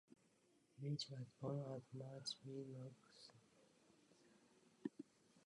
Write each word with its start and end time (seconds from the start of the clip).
Leach 0.81 1.11
was 1.11 1.27
born 1.39 1.59
at 1.75 1.81
Much 1.93 2.33
Wenlock, 2.43 2.91
Shropshire. 3.23 4.95